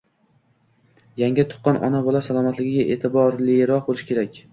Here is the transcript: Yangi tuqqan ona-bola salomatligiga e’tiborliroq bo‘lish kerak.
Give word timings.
Yangi 1.21 1.43
tuqqan 1.51 1.77
ona-bola 1.87 2.21
salomatligiga 2.29 2.87
e’tiborliroq 2.95 3.85
bo‘lish 3.91 4.07
kerak. 4.13 4.41